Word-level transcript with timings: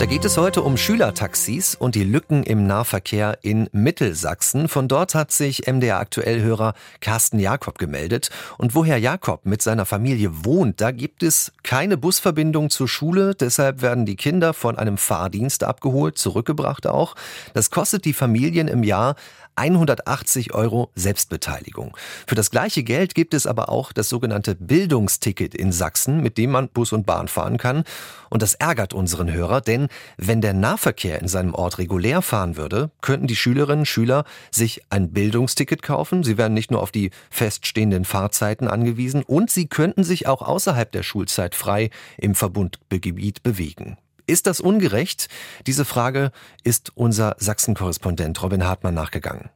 Da 0.00 0.06
geht 0.06 0.24
es 0.24 0.38
heute 0.38 0.62
um 0.62 0.78
Schülertaxis 0.78 1.74
und 1.74 1.94
die 1.94 2.04
Lücken 2.04 2.42
im 2.42 2.66
Nahverkehr 2.66 3.40
in 3.42 3.68
Mittelsachsen. 3.72 4.68
Von 4.68 4.88
dort 4.88 5.14
hat 5.14 5.30
sich 5.30 5.66
MDR 5.66 5.98
Aktuellhörer 5.98 6.72
Carsten 7.02 7.38
Jakob 7.38 7.76
gemeldet. 7.76 8.30
Und 8.56 8.74
wo 8.74 8.82
Herr 8.82 8.96
Jakob 8.96 9.44
mit 9.44 9.60
seiner 9.60 9.84
Familie 9.84 10.46
wohnt, 10.46 10.80
da 10.80 10.90
gibt 10.90 11.22
es 11.22 11.52
keine 11.62 11.98
Busverbindung 11.98 12.70
zur 12.70 12.88
Schule. 12.88 13.34
Deshalb 13.34 13.82
werden 13.82 14.06
die 14.06 14.16
Kinder 14.16 14.54
von 14.54 14.78
einem 14.78 14.96
Fahrdienst 14.96 15.64
abgeholt, 15.64 16.16
zurückgebracht 16.16 16.86
auch. 16.86 17.14
Das 17.52 17.70
kostet 17.70 18.06
die 18.06 18.14
Familien 18.14 18.68
im 18.68 18.82
Jahr 18.82 19.16
180 19.56 20.54
Euro 20.54 20.90
Selbstbeteiligung. 20.94 21.94
Für 22.26 22.34
das 22.34 22.50
gleiche 22.50 22.82
Geld 22.82 23.14
gibt 23.14 23.34
es 23.34 23.46
aber 23.46 23.68
auch 23.68 23.92
das 23.92 24.08
sogenannte 24.08 24.54
Bildungsticket 24.54 25.54
in 25.54 25.70
Sachsen, 25.70 26.22
mit 26.22 26.38
dem 26.38 26.52
man 26.52 26.70
Bus 26.70 26.94
und 26.94 27.04
Bahn 27.04 27.28
fahren 27.28 27.58
kann. 27.58 27.84
Und 28.30 28.40
das 28.40 28.54
ärgert 28.54 28.94
unseren 28.94 29.30
Hörer, 29.30 29.60
denn 29.60 29.88
wenn 30.16 30.40
der 30.40 30.54
Nahverkehr 30.54 31.20
in 31.20 31.28
seinem 31.28 31.54
Ort 31.54 31.78
regulär 31.78 32.22
fahren 32.22 32.56
würde, 32.56 32.90
könnten 33.00 33.26
die 33.26 33.36
Schülerinnen 33.36 33.80
und 33.80 33.86
Schüler 33.86 34.24
sich 34.50 34.82
ein 34.90 35.12
Bildungsticket 35.12 35.82
kaufen. 35.82 36.22
Sie 36.22 36.38
werden 36.38 36.54
nicht 36.54 36.70
nur 36.70 36.82
auf 36.82 36.90
die 36.90 37.10
feststehenden 37.30 38.04
Fahrzeiten 38.04 38.68
angewiesen 38.68 39.22
und 39.22 39.50
sie 39.50 39.66
könnten 39.66 40.04
sich 40.04 40.26
auch 40.26 40.42
außerhalb 40.42 40.90
der 40.92 41.02
Schulzeit 41.02 41.54
frei 41.54 41.90
im 42.18 42.34
Verbundgebiet 42.34 43.42
bewegen. 43.42 43.96
Ist 44.26 44.46
das 44.46 44.60
ungerecht? 44.60 45.28
Diese 45.66 45.84
Frage 45.84 46.30
ist 46.62 46.92
unser 46.94 47.34
Sachsen-Korrespondent 47.38 48.40
Robin 48.42 48.64
Hartmann 48.64 48.94
nachgegangen. 48.94 49.50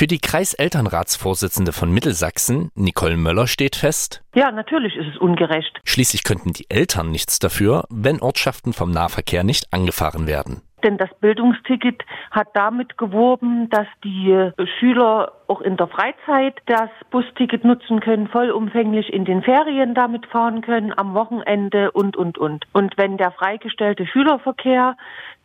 Für 0.00 0.06
die 0.06 0.18
Kreiselternratsvorsitzende 0.18 1.72
von 1.72 1.92
Mittelsachsen, 1.92 2.70
Nicole 2.74 3.18
Möller, 3.18 3.46
steht 3.46 3.76
fest, 3.76 4.22
ja, 4.34 4.50
natürlich 4.50 4.96
ist 4.96 5.08
es 5.08 5.18
ungerecht. 5.18 5.78
Schließlich 5.84 6.24
könnten 6.24 6.54
die 6.54 6.64
Eltern 6.70 7.10
nichts 7.10 7.38
dafür, 7.38 7.84
wenn 7.90 8.22
Ortschaften 8.22 8.72
vom 8.72 8.92
Nahverkehr 8.92 9.44
nicht 9.44 9.74
angefahren 9.74 10.26
werden. 10.26 10.62
Denn 10.82 10.96
das 10.96 11.10
Bildungsticket 11.20 12.02
hat 12.30 12.48
damit 12.54 12.96
geworben, 12.96 13.68
dass 13.68 13.86
die 14.02 14.50
Schüler 14.78 15.32
auch 15.50 15.60
in 15.60 15.76
der 15.76 15.88
Freizeit 15.88 16.54
das 16.66 16.88
Busticket 17.10 17.64
nutzen 17.64 18.00
können, 18.00 18.28
vollumfänglich 18.28 19.12
in 19.12 19.24
den 19.24 19.42
Ferien 19.42 19.94
damit 19.94 20.24
fahren 20.26 20.62
können, 20.62 20.96
am 20.96 21.12
Wochenende 21.14 21.90
und, 21.90 22.16
und, 22.16 22.38
und. 22.38 22.66
Und 22.72 22.96
wenn 22.96 23.16
der 23.16 23.32
freigestellte 23.32 24.06
Schülerverkehr 24.06 24.96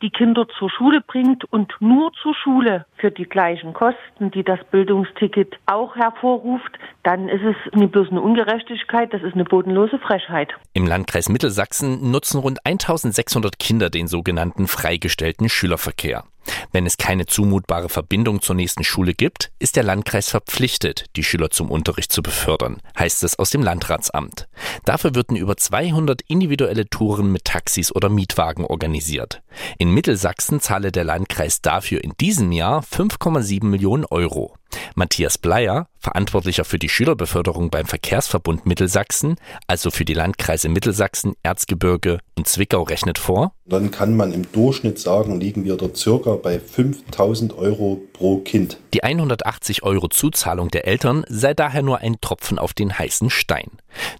die 0.01 0.11
Kinder 0.11 0.47
zur 0.59 0.69
Schule 0.69 1.01
bringt 1.01 1.45
und 1.51 1.73
nur 1.79 2.11
zur 2.21 2.35
Schule 2.35 2.85
für 2.97 3.09
die 3.09 3.25
gleichen 3.25 3.73
Kosten, 3.73 4.29
die 4.31 4.43
das 4.43 4.59
Bildungsticket 4.69 5.55
auch 5.65 5.95
hervorruft, 5.95 6.77
dann 7.03 7.27
ist 7.27 7.43
es 7.43 7.55
nicht 7.73 7.91
bloß 7.91 8.11
eine 8.11 8.21
Ungerechtigkeit, 8.21 9.11
das 9.13 9.23
ist 9.23 9.33
eine 9.33 9.45
bodenlose 9.45 9.97
Frechheit. 9.97 10.53
Im 10.73 10.85
Landkreis 10.85 11.29
Mittelsachsen 11.29 12.11
nutzen 12.11 12.39
rund 12.39 12.59
1600 12.63 13.57
Kinder 13.57 13.89
den 13.89 14.07
sogenannten 14.07 14.67
freigestellten 14.67 15.49
Schülerverkehr. 15.49 16.23
Wenn 16.71 16.85
es 16.85 16.97
keine 16.97 17.25
zumutbare 17.25 17.89
Verbindung 17.89 18.41
zur 18.41 18.55
nächsten 18.55 18.83
Schule 18.83 19.13
gibt, 19.13 19.51
ist 19.59 19.75
der 19.75 19.83
Landkreis 19.83 20.29
verpflichtet, 20.29 21.05
die 21.15 21.23
Schüler 21.23 21.49
zum 21.49 21.71
Unterricht 21.71 22.11
zu 22.11 22.21
befördern, 22.21 22.81
heißt 22.97 23.23
es 23.23 23.39
aus 23.39 23.49
dem 23.49 23.63
Landratsamt. 23.63 24.47
Dafür 24.83 25.15
würden 25.15 25.35
über 25.35 25.57
200 25.57 26.21
individuelle 26.27 26.89
Touren 26.89 27.31
mit 27.31 27.45
Taxis 27.45 27.93
oder 27.93 28.09
Mietwagen 28.09 28.65
organisiert. 28.65 29.41
In 29.77 29.91
Mittelsachsen 29.91 30.59
zahle 30.59 30.91
der 30.91 31.03
Landkreis 31.03 31.61
dafür 31.61 32.03
in 32.03 32.13
diesem 32.19 32.51
Jahr 32.51 32.81
5,7 32.81 33.65
Millionen 33.65 34.05
Euro. 34.05 34.55
Matthias 34.95 35.37
Bleier, 35.37 35.87
Verantwortlicher 35.99 36.65
für 36.65 36.79
die 36.79 36.89
Schülerbeförderung 36.89 37.69
beim 37.69 37.85
Verkehrsverbund 37.85 38.65
Mittelsachsen, 38.65 39.35
also 39.67 39.91
für 39.91 40.05
die 40.05 40.13
Landkreise 40.13 40.69
Mittelsachsen, 40.69 41.33
Erzgebirge 41.43 42.19
und 42.37 42.47
Zwickau, 42.47 42.83
rechnet 42.83 43.17
vor. 43.17 43.53
Dann 43.65 43.91
kann 43.91 44.15
man 44.15 44.31
im 44.31 44.51
Durchschnitt 44.51 44.99
sagen, 44.99 45.39
liegen 45.39 45.65
wir 45.65 45.77
dort 45.77 45.97
circa 45.97 46.35
bei 46.35 46.59
5000 46.59 47.57
Euro 47.57 48.01
pro 48.13 48.37
Kind. 48.37 48.79
Die 48.93 49.03
180 49.03 49.83
Euro 49.83 50.07
Zuzahlung 50.07 50.69
der 50.69 50.87
Eltern 50.87 51.25
sei 51.27 51.53
daher 51.53 51.81
nur 51.81 51.99
ein 51.99 52.21
Tropfen 52.21 52.59
auf 52.59 52.73
den 52.73 52.97
heißen 52.97 53.29
Stein. 53.29 53.71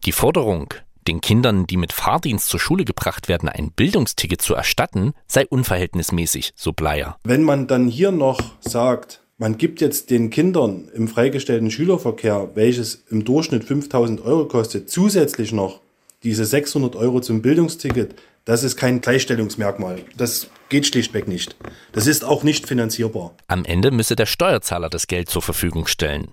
Die 0.06 0.12
Forderung, 0.12 0.74
den 1.08 1.22
Kindern, 1.22 1.68
die 1.68 1.78
mit 1.78 1.94
Fahrdienst 1.94 2.50
zur 2.50 2.60
Schule 2.60 2.84
gebracht 2.84 3.28
werden, 3.28 3.48
ein 3.48 3.72
Bildungsticket 3.72 4.42
zu 4.42 4.56
erstatten, 4.56 5.14
sei 5.28 5.46
unverhältnismäßig, 5.46 6.54
so 6.56 6.74
Bleier. 6.74 7.18
Wenn 7.24 7.44
man 7.44 7.68
dann 7.68 7.88
hier 7.88 8.12
noch 8.12 8.42
sagt, 8.60 9.22
man 9.38 9.58
gibt 9.58 9.82
jetzt 9.82 10.10
den 10.10 10.30
Kindern 10.30 10.90
im 10.94 11.08
freigestellten 11.08 11.70
Schülerverkehr, 11.70 12.52
welches 12.56 13.04
im 13.10 13.26
Durchschnitt 13.26 13.64
5000 13.64 14.22
Euro 14.22 14.48
kostet, 14.48 14.90
zusätzlich 14.90 15.52
noch 15.52 15.82
diese 16.24 16.46
600 16.46 16.96
Euro 16.96 17.20
zum 17.20 17.42
Bildungsticket. 17.42 18.16
Das 18.46 18.64
ist 18.64 18.78
kein 18.78 19.02
Gleichstellungsmerkmal. 19.02 20.00
Das 20.18 20.48
geht 20.70 20.86
schlichtweg 20.86 21.28
nicht. 21.28 21.56
Das 21.92 22.08
ist 22.08 22.24
auch 22.24 22.44
nicht 22.44 22.68
finanzierbar. 22.68 23.36
Am 23.48 23.66
Ende 23.66 23.92
müsse 23.92 24.16
der 24.16 24.26
Steuerzahler 24.26 24.90
das 24.90 25.08
Geld 25.08 25.30
zur 25.30 25.42
Verfügung 25.42 25.88
stellen. 25.88 26.30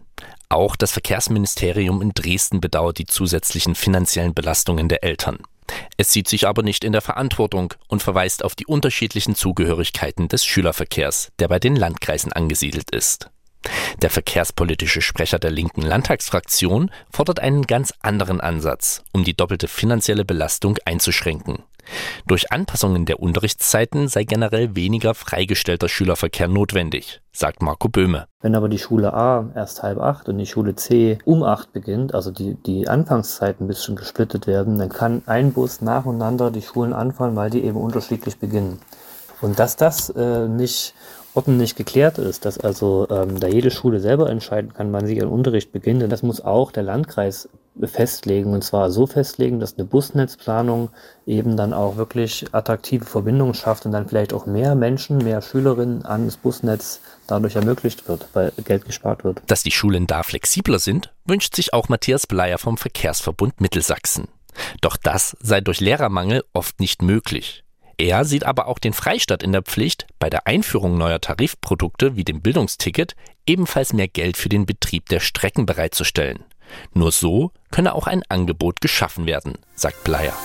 Auch 0.52 0.76
das 0.76 0.92
Verkehrsministerium 0.92 2.02
in 2.02 2.10
Dresden 2.12 2.60
bedauert 2.60 2.98
die 2.98 3.06
zusätzlichen 3.06 3.74
finanziellen 3.74 4.34
Belastungen 4.34 4.90
der 4.90 5.02
Eltern. 5.02 5.38
Es 5.96 6.12
sieht 6.12 6.28
sich 6.28 6.46
aber 6.46 6.62
nicht 6.62 6.84
in 6.84 6.92
der 6.92 7.00
Verantwortung 7.00 7.72
und 7.88 8.02
verweist 8.02 8.44
auf 8.44 8.54
die 8.54 8.66
unterschiedlichen 8.66 9.34
Zugehörigkeiten 9.34 10.28
des 10.28 10.44
Schülerverkehrs, 10.44 11.32
der 11.38 11.48
bei 11.48 11.58
den 11.58 11.74
Landkreisen 11.74 12.34
angesiedelt 12.34 12.94
ist. 12.94 13.30
Der 14.00 14.10
verkehrspolitische 14.10 15.00
Sprecher 15.00 15.38
der 15.38 15.50
linken 15.50 15.82
Landtagsfraktion 15.82 16.90
fordert 17.10 17.40
einen 17.40 17.62
ganz 17.66 17.92
anderen 18.00 18.40
Ansatz, 18.40 19.02
um 19.12 19.24
die 19.24 19.36
doppelte 19.36 19.68
finanzielle 19.68 20.24
Belastung 20.24 20.78
einzuschränken. 20.84 21.62
Durch 22.26 22.52
Anpassungen 22.52 23.06
der 23.06 23.20
Unterrichtszeiten 23.20 24.08
sei 24.08 24.24
generell 24.24 24.76
weniger 24.76 25.14
freigestellter 25.14 25.88
Schülerverkehr 25.88 26.48
notwendig, 26.48 27.20
sagt 27.32 27.60
Marco 27.60 27.88
Böhme. 27.88 28.26
Wenn 28.40 28.54
aber 28.54 28.68
die 28.68 28.78
Schule 28.78 29.12
A 29.12 29.50
erst 29.54 29.82
halb 29.82 29.98
acht 29.98 30.28
und 30.28 30.38
die 30.38 30.46
Schule 30.46 30.76
C 30.76 31.18
um 31.24 31.42
acht 31.42 31.72
beginnt, 31.72 32.14
also 32.14 32.30
die, 32.30 32.54
die 32.54 32.88
Anfangszeiten 32.88 33.64
ein 33.64 33.68
bisschen 33.68 33.96
gesplittet 33.96 34.46
werden, 34.46 34.78
dann 34.78 34.88
kann 34.88 35.22
ein 35.26 35.52
Bus 35.52 35.80
nacheinander 35.80 36.50
die 36.50 36.62
Schulen 36.62 36.92
anfahren, 36.92 37.36
weil 37.36 37.50
die 37.50 37.64
eben 37.64 37.80
unterschiedlich 37.80 38.38
beginnen. 38.38 38.80
Und 39.40 39.58
dass 39.58 39.76
das 39.76 40.08
äh, 40.10 40.46
nicht 40.46 40.94
ordentlich 41.34 41.76
geklärt 41.76 42.18
ist, 42.18 42.44
dass 42.44 42.58
also 42.58 43.06
ähm, 43.10 43.40
da 43.40 43.48
jede 43.48 43.70
Schule 43.70 44.00
selber 44.00 44.28
entscheiden 44.30 44.72
kann, 44.72 44.92
wann 44.92 45.06
sie 45.06 45.16
ihren 45.16 45.28
Unterricht 45.28 45.72
beginnt, 45.72 46.10
das 46.10 46.22
muss 46.22 46.40
auch 46.40 46.72
der 46.72 46.82
Landkreis 46.82 47.48
festlegen 47.84 48.52
und 48.52 48.62
zwar 48.62 48.90
so 48.90 49.06
festlegen, 49.06 49.58
dass 49.58 49.78
eine 49.78 49.86
Busnetzplanung 49.86 50.90
eben 51.26 51.56
dann 51.56 51.72
auch 51.72 51.96
wirklich 51.96 52.44
attraktive 52.52 53.06
Verbindungen 53.06 53.54
schafft 53.54 53.86
und 53.86 53.92
dann 53.92 54.08
vielleicht 54.08 54.34
auch 54.34 54.44
mehr 54.44 54.74
Menschen, 54.74 55.18
mehr 55.18 55.40
Schülerinnen 55.40 56.04
an 56.04 56.26
das 56.26 56.36
Busnetz 56.36 57.00
dadurch 57.26 57.56
ermöglicht 57.56 58.08
wird, 58.08 58.28
weil 58.34 58.52
Geld 58.64 58.84
gespart 58.84 59.24
wird. 59.24 59.42
Dass 59.46 59.62
die 59.62 59.70
Schulen 59.70 60.06
da 60.06 60.22
flexibler 60.22 60.78
sind, 60.78 61.12
wünscht 61.24 61.56
sich 61.56 61.72
auch 61.72 61.88
Matthias 61.88 62.26
Bleier 62.26 62.58
vom 62.58 62.76
Verkehrsverbund 62.76 63.60
Mittelsachsen. 63.60 64.28
Doch 64.82 64.98
das 64.98 65.34
sei 65.40 65.62
durch 65.62 65.80
Lehrermangel 65.80 66.44
oft 66.52 66.78
nicht 66.78 67.00
möglich. 67.00 67.61
Er 68.02 68.24
sieht 68.24 68.42
aber 68.42 68.66
auch 68.66 68.80
den 68.80 68.94
Freistaat 68.94 69.44
in 69.44 69.52
der 69.52 69.62
Pflicht, 69.62 70.08
bei 70.18 70.28
der 70.28 70.48
Einführung 70.48 70.98
neuer 70.98 71.20
Tarifprodukte 71.20 72.16
wie 72.16 72.24
dem 72.24 72.40
Bildungsticket 72.40 73.14
ebenfalls 73.46 73.92
mehr 73.92 74.08
Geld 74.08 74.36
für 74.36 74.48
den 74.48 74.66
Betrieb 74.66 75.08
der 75.08 75.20
Strecken 75.20 75.66
bereitzustellen. 75.66 76.42
Nur 76.94 77.12
so 77.12 77.52
könne 77.70 77.94
auch 77.94 78.08
ein 78.08 78.24
Angebot 78.28 78.80
geschaffen 78.80 79.26
werden, 79.26 79.56
sagt 79.76 80.02
Bleier. 80.02 80.36